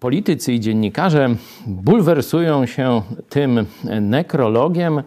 politycy 0.00 0.52
i 0.52 0.60
dziennikarze 0.60 1.28
bulwersują 1.66 2.66
się 2.66 3.02
tym 3.28 3.66
nekrologiem, 4.00 5.02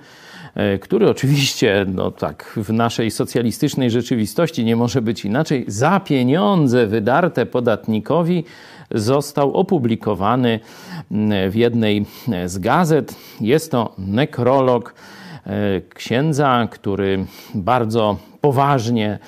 e, 0.56 0.80
który 0.80 1.10
oczywiście, 1.10 1.86
no 1.94 2.12
tak, 2.12 2.54
w 2.58 2.74
naszej 2.74 3.12
socjalistycznej 3.12 3.92
rzeczywistości 3.92 4.66
nie 4.66 4.76
może 4.76 5.02
być 5.02 5.26
inaczej, 5.26 5.66
za 5.68 6.00
pieniądze 6.00 6.88
wydarte 6.88 7.46
podatnikowi 7.46 8.44
został 8.92 9.54
opublikowany 9.54 10.60
w 11.50 11.56
jednej 11.56 12.06
z 12.46 12.58
gazet. 12.58 13.16
Jest 13.42 13.72
to 13.72 13.94
nekrolog 13.98 14.94
księdza, 15.94 16.68
który 16.72 17.26
bardzo 17.56 18.18
poważnie 18.42 19.20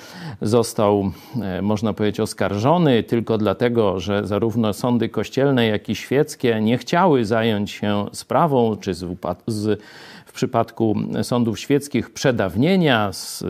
został, 0.42 1.10
e, 1.42 1.62
można 1.62 1.92
powiedzieć, 1.92 2.20
oskarżony 2.20 3.02
tylko 3.02 3.38
dlatego, 3.38 4.00
że 4.00 4.26
zarówno 4.26 4.72
sądy 4.72 5.08
kościelne, 5.08 5.66
jak 5.66 5.88
i 5.88 5.94
świeckie 5.94 6.60
nie 6.60 6.78
chciały 6.78 7.24
zająć 7.24 7.70
się 7.70 8.06
sprawą, 8.12 8.76
czy 8.76 8.94
z, 8.94 9.82
w 10.26 10.32
przypadku 10.32 10.96
sądów 11.22 11.60
świeckich 11.60 12.10
przedawnienia, 12.10 13.12
z, 13.12 13.44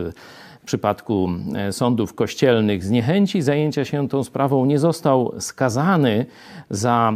przypadku 0.67 1.29
e, 1.55 1.73
sądów 1.73 2.13
kościelnych 2.13 2.83
zniechęci 2.83 3.41
zajęcia 3.41 3.85
się 3.85 4.07
tą 4.07 4.23
sprawą, 4.23 4.65
nie 4.65 4.79
został 4.79 5.33
skazany 5.39 6.25
za 6.69 7.13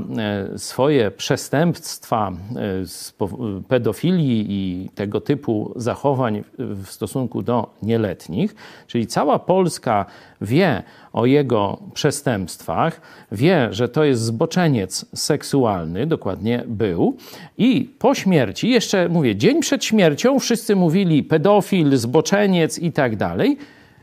e, 0.54 0.58
swoje 0.58 1.12
przestępstwa 1.12 2.32
e, 2.32 3.64
pedofilii 3.68 4.45
i 4.50 4.90
tego 4.95 5.22
typu 5.22 5.73
zachowań 5.76 6.44
w 6.58 6.88
stosunku 6.88 7.42
do 7.42 7.73
nieletnich. 7.84 8.56
Czyli 8.88 9.08
cała 9.08 9.40
Polska 9.40 10.06
wie 10.42 10.84
o 11.14 11.26
jego 11.26 11.78
przestępstwach, 11.94 13.02
wie, 13.32 13.68
że 13.72 13.90
to 13.90 14.04
jest 14.04 14.22
zboczeniec 14.22 15.06
seksualny, 15.16 16.08
dokładnie 16.08 16.64
był, 16.68 17.18
i 17.58 17.90
po 18.00 18.16
śmierci, 18.16 18.70
jeszcze 18.70 19.09
mówię, 19.09 19.36
dzień 19.36 19.62
przed 19.62 19.86
śmiercią 19.86 20.40
wszyscy 20.40 20.76
mówili 20.76 21.23
pedofil, 21.23 21.98
zboczeniec 21.98 22.80
i 22.80 22.92
tak 22.92 23.16
dalej. 23.16 23.58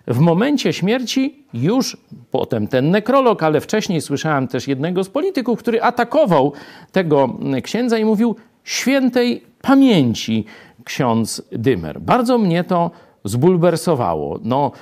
W 0.06 0.19
momencie 0.19 0.73
śmierci 0.73 1.45
już 1.55 1.97
potem 2.31 2.69
ten 2.69 2.91
nekrolog, 2.91 3.43
ale 3.43 3.61
wcześniej 3.61 4.00
słyszałem 4.00 4.48
też 4.48 4.69
jednego 4.69 5.05
z 5.05 5.09
polityków, 5.09 5.59
który 5.59 5.83
atakował 5.83 6.53
tego 6.93 7.39
księdza 7.62 7.98
i 7.98 8.05
mówił 8.05 8.37
świętej 8.65 9.43
pamięci 9.62 10.45
ksiądz 10.84 11.43
Dymer. 11.53 12.00
Bardzo 12.00 12.39
mnie 12.39 12.65
to 12.65 12.91
zbulwersowało. 13.25 14.39
No, 14.45 14.72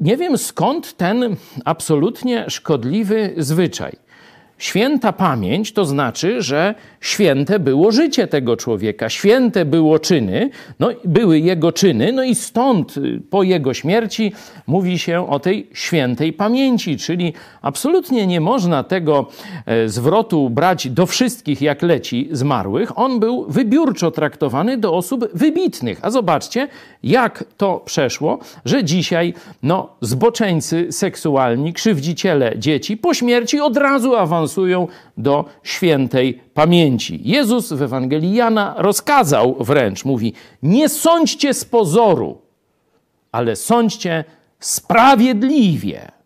nie 0.00 0.16
wiem 0.16 0.38
skąd 0.38 0.96
ten 0.96 1.36
absolutnie 1.64 2.50
szkodliwy 2.50 3.34
zwyczaj. 3.36 3.96
Święta 4.58 5.12
pamięć 5.12 5.72
to 5.72 5.84
znaczy, 5.84 6.42
że 6.42 6.74
święte 7.00 7.58
było 7.58 7.92
życie 7.92 8.26
tego 8.26 8.56
człowieka, 8.56 9.08
święte 9.08 9.64
było 9.64 9.98
czyny, 9.98 10.50
no, 10.78 10.88
były 11.04 11.38
jego 11.38 11.72
czyny, 11.72 12.12
no 12.12 12.22
i 12.22 12.34
stąd 12.34 12.96
y, 12.96 13.20
po 13.30 13.42
jego 13.42 13.74
śmierci 13.74 14.32
mówi 14.66 14.98
się 14.98 15.30
o 15.30 15.40
tej 15.40 15.68
świętej 15.72 16.32
pamięci, 16.32 16.96
czyli 16.96 17.32
absolutnie 17.62 18.26
nie 18.26 18.40
można 18.40 18.84
tego 18.84 19.26
e, 19.66 19.88
zwrotu 19.88 20.50
brać 20.50 20.88
do 20.88 21.06
wszystkich 21.06 21.62
jak 21.62 21.82
leci 21.82 22.28
zmarłych. 22.32 22.98
On 22.98 23.20
był 23.20 23.46
wybiórczo 23.48 24.10
traktowany 24.10 24.76
do 24.76 24.94
osób 24.94 25.28
wybitnych. 25.34 25.98
A 26.02 26.10
zobaczcie, 26.10 26.68
jak 27.02 27.44
to 27.56 27.82
przeszło, 27.84 28.38
że 28.64 28.84
dzisiaj 28.84 29.34
no, 29.62 29.88
zboczeńcy 30.00 30.92
seksualni, 30.92 31.72
krzywdziciele 31.72 32.58
dzieci 32.58 32.96
po 32.96 33.14
śmierci 33.14 33.60
od 33.60 33.76
razu 33.76 34.16
awansują 34.48 34.88
do 35.16 35.44
świętej 35.62 36.40
pamięci. 36.54 37.20
Jezus 37.24 37.72
w 37.72 37.82
Ewangelii 37.82 38.34
Jana 38.34 38.74
rozkazał 38.78 39.56
wręcz, 39.60 40.04
mówi: 40.04 40.32
Nie 40.62 40.88
sądźcie 40.88 41.54
z 41.54 41.64
pozoru, 41.64 42.38
ale 43.32 43.56
sądźcie 43.56 44.24
sprawiedliwie. 44.60 46.17